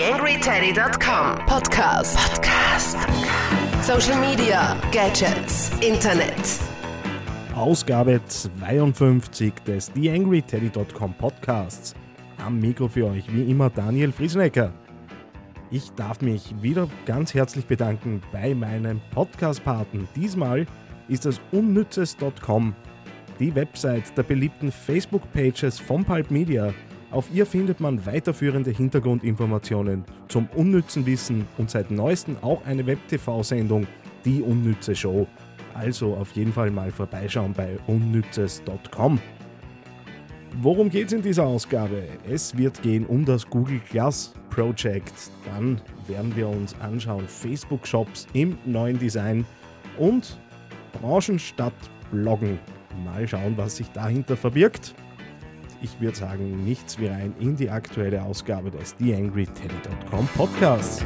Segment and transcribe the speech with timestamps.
[0.00, 2.16] TheAngryTeddy.com Podcast.
[2.16, 2.96] Podcast.
[3.82, 6.58] Social Media, Gadgets, Internet.
[7.54, 11.94] Ausgabe 52 des TheAngryTeddy.com Podcasts.
[12.38, 14.72] Am Mikro für euch wie immer Daniel Friesenecker.
[15.70, 20.08] Ich darf mich wieder ganz herzlich bedanken bei meinem Podcast-Paten.
[20.16, 20.64] Diesmal
[21.08, 22.74] ist es unnützes.com,
[23.38, 26.72] die Website der beliebten Facebook-Pages von Pulp Media.
[27.10, 33.88] Auf ihr findet man weiterführende Hintergrundinformationen zum unnützen Wissen und seit neuestem auch eine Web-TV-Sendung,
[34.24, 35.26] die unnütze Show.
[35.74, 39.18] Also auf jeden Fall mal vorbeischauen bei unnützes.com.
[40.60, 42.04] Worum geht es in dieser Ausgabe?
[42.28, 45.30] Es wird gehen um das Google Glass Project.
[45.46, 49.44] Dann werden wir uns anschauen Facebook-Shops im neuen Design
[49.98, 50.38] und
[51.00, 51.72] Branchen statt
[52.12, 52.58] Bloggen.
[53.04, 54.94] Mal schauen, was sich dahinter verbirgt.
[55.82, 61.04] Ich würde sagen, nichts wie rein in die aktuelle Ausgabe des TheAngryTeddy.com Podcasts.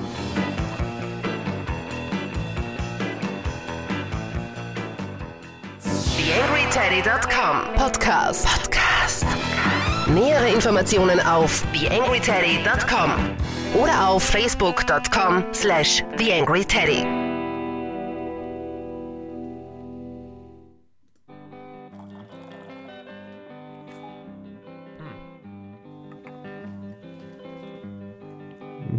[6.17, 8.47] TheAngryTeddy.com Podcast.
[8.47, 9.25] Podcast.
[10.09, 13.13] Nähere Informationen auf TheAngryTeddy.com
[13.81, 17.24] oder auf Facebook.com slash TheAngryTeddy.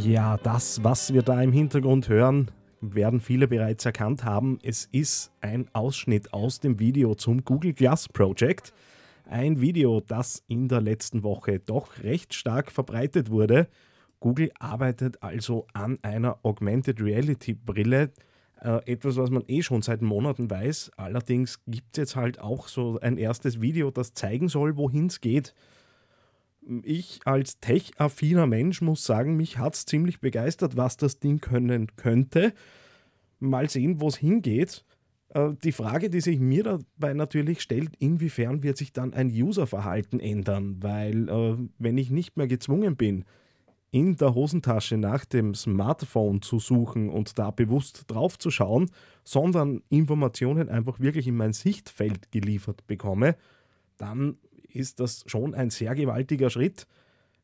[0.05, 4.59] Ja, das, was wir da im Hintergrund hören, werden viele bereits erkannt haben.
[4.61, 8.71] Es ist ein Ausschnitt aus dem Video zum Google Glass Project.
[9.27, 13.67] Ein Video, das in der letzten Woche doch recht stark verbreitet wurde.
[14.19, 18.11] Google arbeitet also an einer Augmented Reality Brille.
[18.61, 20.91] Äh, etwas, was man eh schon seit Monaten weiß.
[20.97, 25.19] Allerdings gibt es jetzt halt auch so ein erstes Video, das zeigen soll, wohin es
[25.19, 25.55] geht
[26.83, 31.95] ich als tech-affiner Mensch muss sagen, mich hat es ziemlich begeistert, was das Ding können
[31.95, 32.53] könnte.
[33.39, 34.83] Mal sehen, wo es hingeht.
[35.29, 40.19] Äh, die Frage, die sich mir dabei natürlich stellt, inwiefern wird sich dann ein Userverhalten
[40.19, 40.77] ändern?
[40.81, 43.25] Weil äh, wenn ich nicht mehr gezwungen bin,
[43.91, 48.91] in der Hosentasche nach dem Smartphone zu suchen und da bewusst drauf zu schauen,
[49.23, 53.37] sondern Informationen einfach wirklich in mein Sichtfeld geliefert bekomme,
[53.97, 54.37] dann
[54.75, 56.87] ist das schon ein sehr gewaltiger Schritt.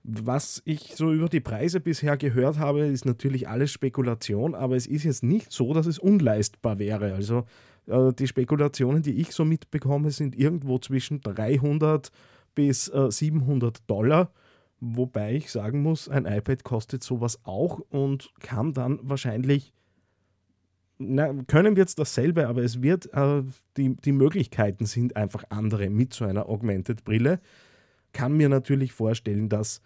[0.04, 4.88] Was ich so über die Preise bisher gehört habe, ist natürlich alles Spekulation, aber es
[4.88, 7.14] ist jetzt nicht so, dass es unleistbar wäre.
[7.14, 7.46] Also
[7.86, 12.12] äh, die Spekulationen, die ich so mitbekomme, sind irgendwo zwischen 300
[12.56, 14.32] bis äh, 700 Dollar.
[14.80, 19.74] Wobei ich sagen muss, ein iPad kostet sowas auch und kann dann wahrscheinlich
[21.02, 23.44] na, können wir jetzt dasselbe, aber es wird, äh,
[23.78, 27.40] die, die Möglichkeiten sind einfach andere mit so einer Augmented-Brille.
[28.14, 29.82] Kann mir natürlich vorstellen, dass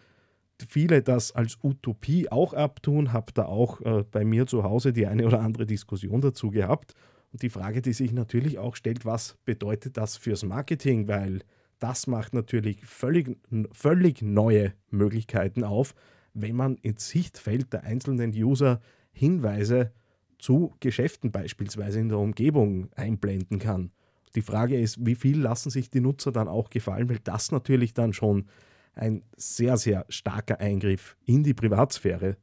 [0.68, 3.14] viele das als Utopie auch abtun.
[3.14, 6.94] Habe da auch äh, bei mir zu Hause die eine oder andere Diskussion dazu gehabt.
[7.32, 11.08] Und die Frage, die sich natürlich auch stellt, was bedeutet das fürs Marketing?
[11.08, 11.42] Weil
[11.80, 13.38] das macht natürlich völlig,
[13.72, 15.94] völlig neue Möglichkeiten auf,
[16.34, 18.80] wenn man ins Sichtfeld der einzelnen User
[19.12, 19.92] Hinweise
[20.40, 23.92] zu Geschäften beispielsweise in der Umgebung einblenden kann.
[24.36, 27.94] Die Frage ist, wie viel lassen sich die Nutzer dann auch gefallen, weil das natürlich
[27.94, 28.48] dann schon
[28.94, 32.38] ein sehr, sehr starker Eingriff in die Privatsphäre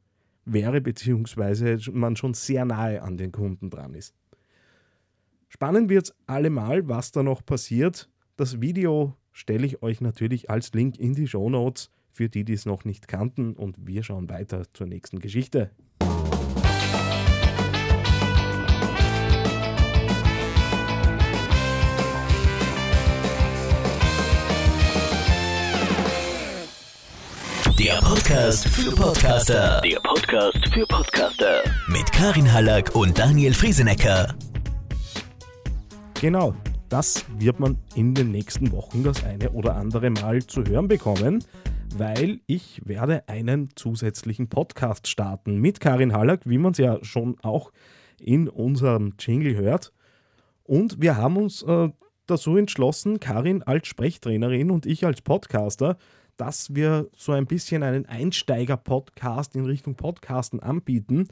[0.45, 4.15] wäre, beziehungsweise man schon sehr nahe an den Kunden dran ist.
[5.49, 8.09] Spannend wird es allemal, was da noch passiert.
[8.37, 12.53] Das Video stelle ich euch natürlich als Link in die Show Notes für die, die
[12.53, 15.71] es noch nicht kannten und wir schauen weiter zur nächsten Geschichte.
[27.83, 29.81] Der Podcast für Podcaster.
[29.81, 31.63] Der Podcast für Podcaster.
[31.89, 34.33] Mit Karin Hallack und Daniel Friesenecker.
[36.21, 36.55] Genau,
[36.87, 41.43] das wird man in den nächsten Wochen das eine oder andere Mal zu hören bekommen,
[41.97, 47.35] weil ich werde einen zusätzlichen Podcast starten mit Karin Hallack, wie man es ja schon
[47.41, 47.73] auch
[48.17, 49.91] in unserem Jingle hört.
[50.63, 51.89] Und wir haben uns äh,
[52.27, 55.97] dazu entschlossen, Karin als Sprechtrainerin und ich als Podcaster,
[56.37, 61.27] dass wir so ein bisschen einen Einsteiger-Podcast in Richtung Podcasten anbieten,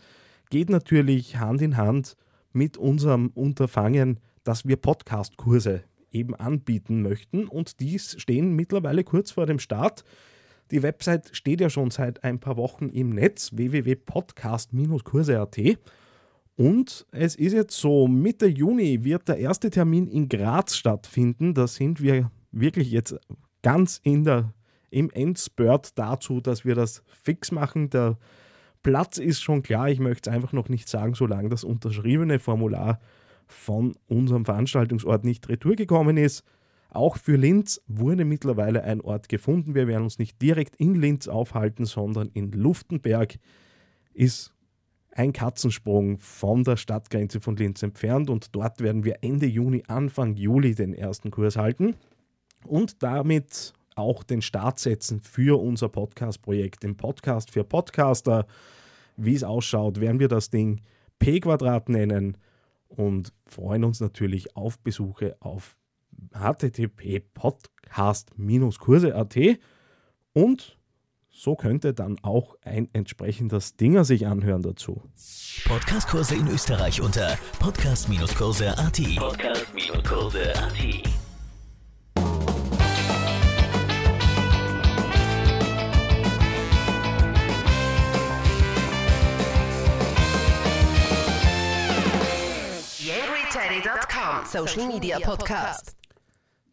[0.50, 2.16] geht natürlich Hand in Hand
[2.54, 9.46] mit unserem Unterfangen, dass wir Podcast-Kurse eben anbieten möchten und dies stehen mittlerweile kurz vor
[9.46, 10.04] dem Start.
[10.72, 15.60] Die Website steht ja schon seit ein paar Wochen im Netz www.podcast-kurse.at
[16.56, 21.54] und es ist jetzt so, Mitte Juni wird der erste Termin in Graz stattfinden.
[21.54, 23.20] Da sind wir wirklich jetzt
[23.64, 24.54] ganz in der
[24.92, 27.90] im Endspurt dazu, dass wir das fix machen.
[27.90, 28.18] Der
[28.84, 33.00] Platz ist schon klar, ich möchte es einfach noch nicht sagen, solange das unterschriebene Formular
[33.48, 36.44] von unserem Veranstaltungsort nicht retour gekommen ist.
[36.90, 39.76] Auch für Linz wurde mittlerweile ein Ort gefunden.
[39.76, 43.40] Wir werden uns nicht direkt in Linz aufhalten, sondern in Luftenberg
[44.14, 44.54] ist
[45.14, 50.36] ein Katzensprung von der Stadtgrenze von Linz entfernt und dort werden wir Ende Juni, Anfang
[50.36, 51.96] Juli den ersten Kurs halten
[52.66, 58.48] und damit auch den Start setzen für unser Podcast-Projekt, den Podcast für Podcaster.
[59.18, 60.82] Wie es ausschaut, werden wir das Ding
[61.20, 62.38] P Quadrat nennen
[62.88, 65.78] und freuen uns natürlich auf Besuche auf
[66.34, 69.38] http podcast-kurse.at
[70.34, 70.78] und
[71.34, 75.02] so könnte dann auch ein entsprechender Stinger sich anhören dazu.
[75.66, 79.02] Podcastkurse in Österreich unter podcast-kurse.at.
[79.18, 81.11] Podcast-kurse.at.
[94.46, 95.98] Social Media Podcast.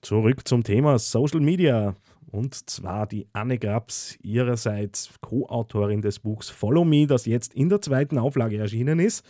[0.00, 1.96] Zurück zum Thema Social Media.
[2.30, 7.80] Und zwar die Anne Grabs, ihrerseits Co-Autorin des Buchs Follow Me, das jetzt in der
[7.80, 9.26] zweiten Auflage erschienen ist.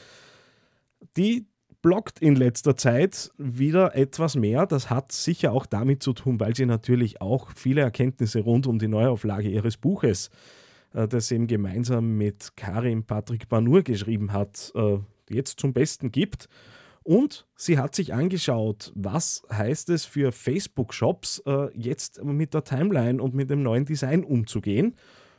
[1.16, 1.46] Die
[1.80, 4.66] bloggt in letzter Zeit wieder etwas mehr.
[4.66, 8.78] Das hat sicher auch damit zu tun, weil sie natürlich auch viele Erkenntnisse rund um
[8.78, 10.28] die Neuauflage ihres Buches,
[10.92, 14.98] äh, das sie eben gemeinsam mit Karim Patrick Banur geschrieben hat, äh,
[15.30, 16.50] jetzt zum Besten gibt.
[17.08, 23.22] Und sie hat sich angeschaut, was heißt es für Facebook-Shops äh, jetzt mit der Timeline
[23.22, 24.94] und mit dem neuen Design umzugehen.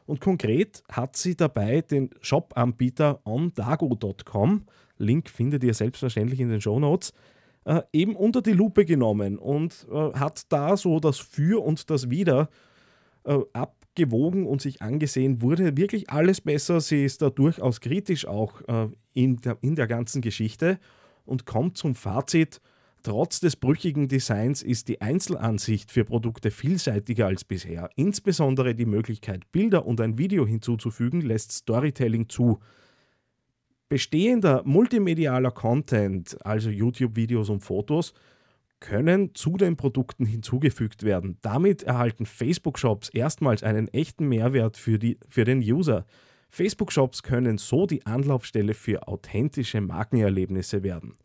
[0.07, 4.65] Und konkret hat sie dabei den Shop-Anbieter ondago.com,
[4.97, 7.13] Link findet ihr selbstverständlich in den Show Notes,
[7.65, 12.09] äh, eben unter die Lupe genommen und äh, hat da so das Für und das
[12.09, 12.49] Wider
[13.25, 16.81] äh, abgewogen und sich angesehen, wurde wirklich alles besser.
[16.81, 20.79] Sie ist da durchaus kritisch auch äh, in, der, in der ganzen Geschichte
[21.29, 22.59] und kommt zum Fazit,
[23.01, 27.89] Trotz des brüchigen Designs ist die Einzelansicht für Produkte vielseitiger als bisher.
[27.95, 32.59] Insbesondere die Möglichkeit, Bilder und ein Video hinzuzufügen, lässt Storytelling zu.
[33.87, 38.13] Bestehender multimedialer Content, also YouTube-Videos und Fotos,
[38.81, 41.37] können zu den Produkten hinzugefügt werden.
[41.41, 46.05] Damit erhalten Facebook-Shops erstmals einen echten Mehrwert für, die, für den User.
[46.49, 51.17] Facebook-Shops können so die Anlaufstelle für authentische Markenerlebnisse werden.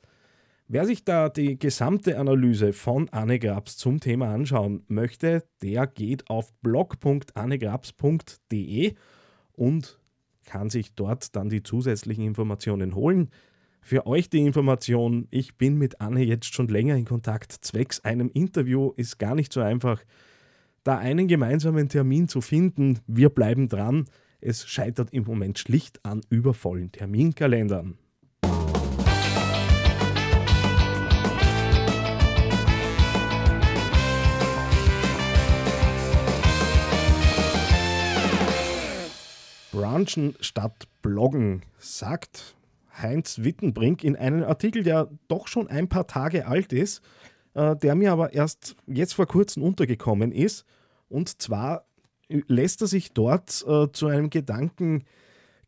[0.66, 6.30] Wer sich da die gesamte Analyse von Anne Grabs zum Thema anschauen möchte, der geht
[6.30, 8.94] auf blog.annegrabs.de
[9.52, 10.00] und
[10.46, 13.28] kann sich dort dann die zusätzlichen Informationen holen.
[13.82, 17.52] Für euch die Information, ich bin mit Anne jetzt schon länger in Kontakt.
[17.52, 20.02] Zwecks einem Interview ist gar nicht so einfach,
[20.82, 23.00] da einen gemeinsamen Termin zu finden.
[23.06, 24.06] Wir bleiben dran.
[24.46, 27.96] Es scheitert im Moment schlicht an übervollen Terminkalendern.
[39.72, 42.54] Branchen statt Bloggen, sagt
[43.00, 47.00] Heinz Wittenbrink in einem Artikel, der doch schon ein paar Tage alt ist,
[47.54, 50.66] äh, der mir aber erst jetzt vor kurzem untergekommen ist.
[51.08, 51.86] Und zwar
[52.28, 55.04] lässt er sich dort äh, zu einem Gedankengang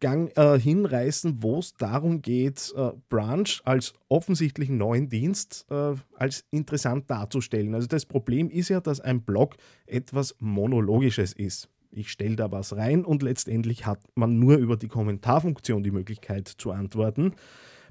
[0.00, 7.10] äh, hinreißen, wo es darum geht, äh, Branch als offensichtlichen neuen Dienst äh, als interessant
[7.10, 7.74] darzustellen.
[7.74, 11.68] Also das Problem ist ja, dass ein Blog etwas Monologisches ist.
[11.90, 16.46] Ich stelle da was rein und letztendlich hat man nur über die Kommentarfunktion die Möglichkeit
[16.46, 17.32] zu antworten.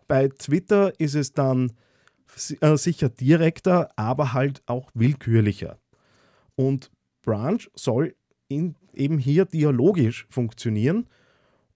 [0.07, 1.71] Bei Twitter ist es dann
[2.61, 5.79] äh, sicher direkter, aber halt auch willkürlicher.
[6.55, 6.91] Und
[7.21, 8.15] Branch soll
[8.47, 11.07] in, eben hier dialogisch funktionieren.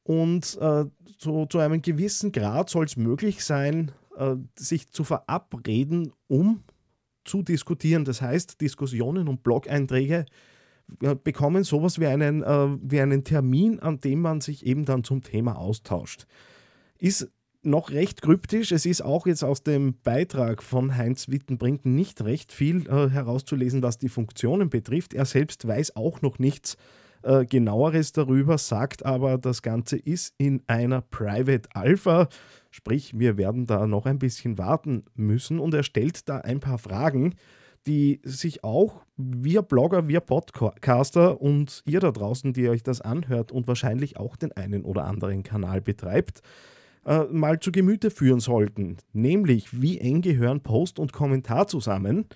[0.03, 0.85] Und äh,
[1.17, 6.63] so, zu einem gewissen Grad soll es möglich sein, äh, sich zu verabreden, um
[7.25, 8.05] zu diskutieren.
[8.05, 10.25] Das heißt, Diskussionen und Blog-Einträge
[11.01, 15.03] äh, bekommen sowas wie einen, äh, wie einen Termin, an dem man sich eben dann
[15.03, 16.25] zum Thema austauscht.
[16.97, 18.71] Ist noch recht kryptisch.
[18.71, 23.83] Es ist auch jetzt aus dem Beitrag von Heinz Wittenbrink nicht recht viel äh, herauszulesen,
[23.83, 25.13] was die Funktionen betrifft.
[25.13, 26.77] Er selbst weiß auch noch nichts
[27.23, 32.29] äh, genaueres darüber, sagt aber, das Ganze ist in einer Private Alpha,
[32.71, 36.77] sprich, wir werden da noch ein bisschen warten müssen und er stellt da ein paar
[36.77, 37.35] Fragen,
[37.87, 43.51] die sich auch wir Blogger, wir Podcaster und ihr da draußen, die euch das anhört
[43.51, 46.41] und wahrscheinlich auch den einen oder anderen Kanal betreibt,
[47.09, 48.97] äh, mal zu Gemüte führen sollten.
[49.13, 52.27] Nämlich, wie eng gehören Post und Kommentar zusammen?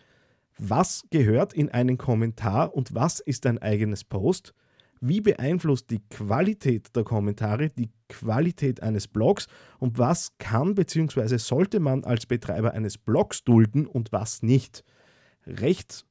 [0.58, 4.56] Was gehört in einen Kommentar und was ist ein eigenes Post?
[5.00, 11.38] Wie beeinflusst die Qualität der Kommentare die Qualität eines Blogs und was kann bzw.
[11.38, 14.84] sollte man als Betreiber eines Blogs dulden und was nicht?
[15.46, 16.04] Recht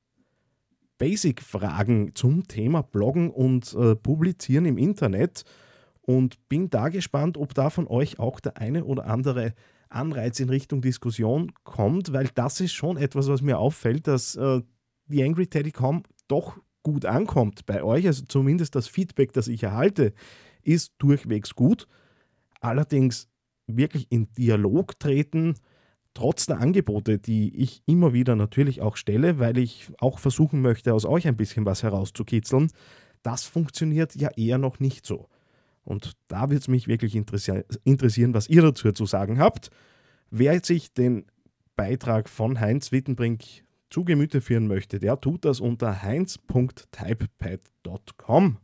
[0.98, 5.44] Basic-Fragen zum Thema Bloggen und äh, Publizieren im Internet
[6.02, 9.54] und bin da gespannt, ob da von euch auch der eine oder andere
[9.88, 14.62] Anreiz in Richtung Diskussion kommt, weil das ist schon etwas, was mir auffällt, dass äh,
[15.06, 20.12] die Angry Teddy.com doch gut ankommt bei euch, also zumindest das Feedback, das ich erhalte,
[20.62, 21.86] ist durchwegs gut.
[22.60, 23.28] Allerdings
[23.66, 25.54] wirklich in Dialog treten,
[26.14, 30.94] trotz der Angebote, die ich immer wieder natürlich auch stelle, weil ich auch versuchen möchte,
[30.94, 32.70] aus euch ein bisschen was herauszukitzeln,
[33.22, 35.28] das funktioniert ja eher noch nicht so.
[35.84, 39.70] Und da wird es mich wirklich interessieren, was ihr dazu zu sagen habt.
[40.30, 41.26] Wer sich den
[41.76, 43.42] Beitrag von Heinz Wittenbrink
[43.90, 48.56] zu Gemüte führen möchte, der tut das unter heinz.typepad.com.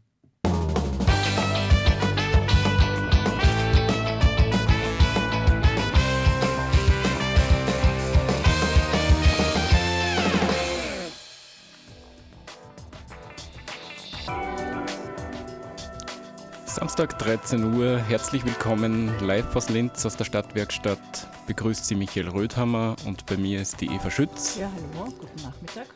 [16.78, 21.26] Samstag 13 Uhr, herzlich willkommen live aus Linz aus der Stadtwerkstatt.
[21.48, 24.58] Begrüßt Sie Michael Rödhammer und bei mir ist die Eva Schütz.
[24.60, 25.88] Ja, hallo, guten Nachmittag,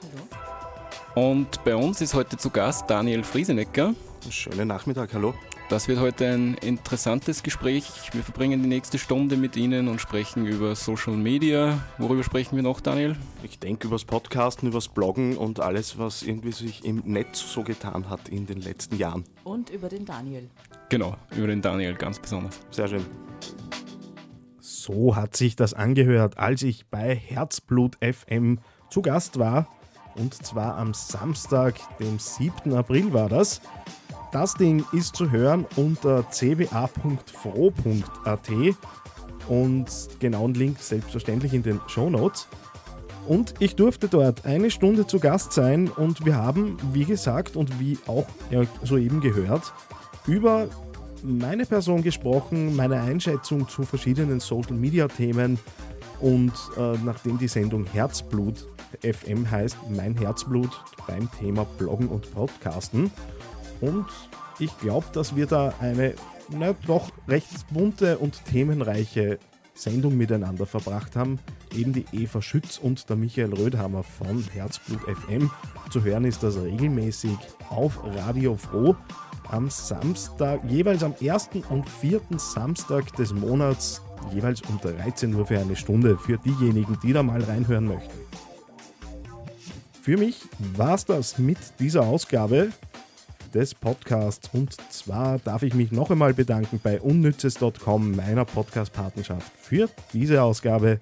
[1.15, 1.29] hallo.
[1.29, 3.95] Und bei uns ist heute zu Gast Daniel Friesenecker.
[4.29, 5.35] Schönen Nachmittag, hallo.
[5.73, 7.87] Das wird heute ein interessantes Gespräch.
[8.13, 11.79] Wir verbringen die nächste Stunde mit Ihnen und sprechen über Social Media.
[11.97, 13.17] Worüber sprechen wir noch, Daniel?
[13.43, 17.41] Ich denke über das Podcasten, über das Bloggen und alles, was irgendwie sich im Netz
[17.51, 19.25] so getan hat in den letzten Jahren.
[19.45, 20.51] Und über den Daniel.
[20.91, 22.61] Genau, über den Daniel ganz besonders.
[22.71, 23.07] Sehr schön.
[24.61, 28.59] So hat sich das angehört, als ich bei Herzblut FM
[28.91, 29.69] zu Gast war.
[30.17, 32.75] Und zwar am Samstag, dem 7.
[32.75, 33.63] April war das.
[34.33, 36.89] Das Ding ist zu hören unter cba.fro.at
[39.47, 39.87] und
[40.21, 42.49] genauen Link selbstverständlich in den Show Notes.
[43.29, 47.79] Und ich durfte dort eine Stunde zu Gast sein und wir haben, wie gesagt und
[47.79, 48.27] wie auch
[48.83, 49.75] soeben gehört,
[50.27, 50.67] über
[51.23, 55.59] meine Person gesprochen, meine Einschätzung zu verschiedenen Social Media Themen
[56.21, 58.67] und äh, nachdem die Sendung Herzblut
[59.03, 60.71] FM heißt, mein Herzblut
[61.07, 63.11] beim Thema Bloggen und Podcasten
[63.83, 64.07] und
[64.59, 66.15] ich glaube, dass wir da eine
[66.49, 69.39] na, doch recht bunte und themenreiche
[69.75, 71.39] Sendung miteinander verbracht haben.
[71.75, 75.51] Eben die Eva Schütz und der Michael Rödhammer von Herzblut FM.
[75.91, 77.37] Zu hören ist das regelmäßig
[77.71, 78.95] auf Radio Froh
[79.49, 84.01] am Samstag, jeweils am ersten und vierten Samstag des Monats,
[84.33, 88.19] jeweils um 13 Uhr für eine Stunde, für diejenigen, die da mal reinhören möchten.
[90.03, 90.41] Für mich
[90.75, 92.71] war es das mit dieser Ausgabe
[93.55, 94.51] des Podcasts.
[94.53, 100.99] Und zwar darf ich mich noch einmal bedanken bei unnützes.com, meiner Podcast-Partnerschaft, für diese Ausgabe.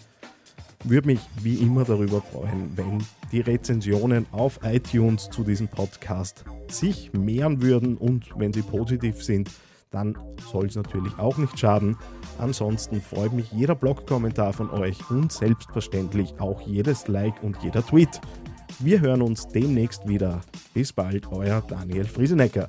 [0.84, 7.12] Würde mich wie immer darüber freuen, wenn die Rezensionen auf iTunes zu diesem Podcast sich
[7.12, 9.50] mehren würden und wenn sie positiv sind,
[9.90, 10.16] dann
[10.50, 11.96] soll es natürlich auch nicht schaden.
[12.38, 18.20] Ansonsten freut mich jeder Blog-Kommentar von euch und selbstverständlich auch jedes Like und jeder Tweet.
[18.78, 20.42] Wir hören uns demnächst wieder.
[20.74, 22.68] Bis bald, euer Daniel Friesenecker.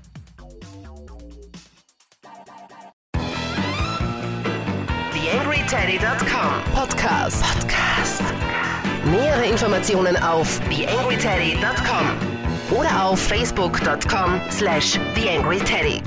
[5.14, 7.44] TheAngryTeddy.com Podcast.
[7.44, 8.24] Podcast.
[9.06, 16.02] Nähere Informationen auf TheAngryTeddy.com oder auf Facebook.com slash TheAngryTeddy.